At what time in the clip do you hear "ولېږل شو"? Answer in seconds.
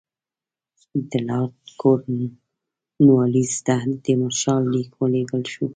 4.99-5.65